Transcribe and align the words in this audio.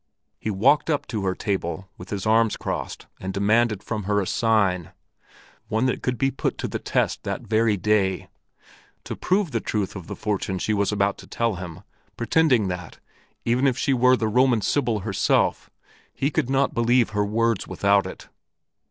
He 0.39 0.49
walked 0.49 0.89
up 0.89 1.05
to 1.09 1.25
her 1.25 1.35
table 1.35 1.87
with 1.95 2.09
his 2.09 2.25
arms 2.25 2.57
crossed 2.57 3.05
and 3.19 3.31
demanded 3.31 3.83
from 3.83 4.05
her 4.05 4.19
a 4.19 4.25
sign 4.25 4.93
one 5.67 5.85
that 5.85 6.01
could 6.01 6.17
be 6.17 6.31
put 6.31 6.57
to 6.57 6.67
the 6.67 6.79
test 6.79 7.21
that 7.21 7.41
very 7.43 7.77
day 7.77 8.27
to 9.03 9.15
prove 9.15 9.51
the 9.51 9.59
truth 9.59 9.95
of 9.95 10.07
the 10.07 10.15
fortune 10.15 10.57
she 10.57 10.73
was 10.73 10.91
about 10.91 11.19
to 11.19 11.27
tell 11.27 11.57
him, 11.57 11.83
pretending 12.17 12.67
that, 12.67 12.97
even 13.45 13.67
if 13.67 13.77
she 13.77 13.93
were 13.93 14.17
the 14.17 14.27
Roman 14.27 14.61
Sibyl 14.61 15.01
herself, 15.01 15.69
he 16.11 16.31
could 16.31 16.49
not 16.49 16.73
believe 16.73 17.11
her 17.11 17.23
words 17.23 17.67
without 17.67 18.07
it. 18.07 18.27